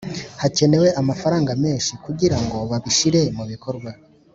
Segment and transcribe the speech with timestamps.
[0.41, 3.89] Hakenewe amafaranga menshi kugira ngo babishire mu bikorwa